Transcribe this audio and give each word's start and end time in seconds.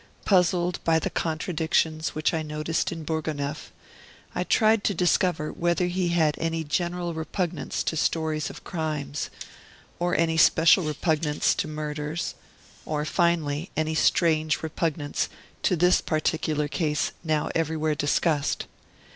Puzzled 0.25 0.83
by 0.83 0.97
the 0.97 1.11
contradictions 1.11 2.15
which 2.15 2.33
I 2.33 2.41
noticed 2.41 2.91
in 2.91 3.03
Bourgonef, 3.05 3.71
I 4.33 4.43
tried 4.43 4.83
to 4.85 4.95
discover 4.95 5.51
whether 5.53 5.85
he 5.85 6.07
had 6.07 6.33
any 6.39 6.63
general 6.63 7.13
repugnance 7.13 7.83
to 7.83 7.95
stories 7.95 8.49
of 8.49 8.63
crimes, 8.63 9.29
or 9.99 10.15
any 10.17 10.37
special 10.37 10.85
repugnance 10.85 11.53
to 11.53 11.67
murders, 11.67 12.33
or, 12.83 13.05
finally, 13.05 13.69
any 13.77 13.93
strange 13.93 14.63
repugnance 14.63 15.29
to 15.61 15.75
this 15.75 16.01
particular 16.01 16.67
case 16.67 17.11
now 17.23 17.51
everywhere 17.53 17.93
discussed. 17.93 18.65